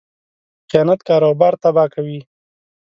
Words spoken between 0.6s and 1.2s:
خیانت